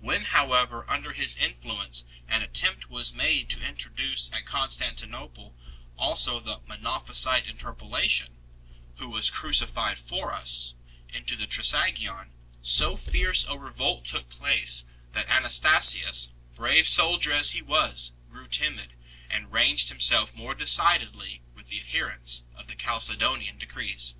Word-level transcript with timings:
When 0.00 0.24
however 0.24 0.84
under 0.90 1.12
his 1.12 1.36
influence 1.36 2.04
an 2.26 2.42
attempt 2.42 2.90
was 2.90 3.12
made 3.14 3.48
to 3.50 3.64
introduce 3.64 4.28
at 4.32 4.44
Constantinople 4.44 5.54
also 5.96 6.40
the 6.40 6.58
Monophysite 6.66 7.46
interpolation" 7.46 8.36
who 8.96 9.10
wast 9.10 9.32
crucified 9.32 9.96
for 9.96 10.32
us" 10.32 10.74
into 11.16 11.36
the 11.36 11.46
Trisagion, 11.46 12.32
so 12.60 12.96
fierce 12.96 13.44
a 13.44 13.56
revolt 13.56 14.04
took 14.04 14.28
place 14.28 14.84
that 15.12 15.28
Ana 15.28 15.46
stasius, 15.46 16.32
brave 16.56 16.88
soldier 16.88 17.30
as 17.32 17.52
he 17.52 17.62
was, 17.62 18.14
grew 18.28 18.48
timid, 18.48 18.94
and 19.30 19.52
ranged 19.52 19.90
himself 19.90 20.34
more 20.34 20.56
decidedly 20.56 21.40
with 21.54 21.68
the 21.68 21.78
adherents 21.78 22.42
of 22.56 22.66
the 22.66 22.74
Chalce 22.74 23.14
donian 23.14 23.60
decrees. 23.60 24.16